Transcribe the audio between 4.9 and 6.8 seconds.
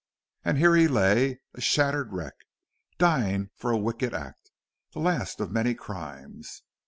the last of many crimes.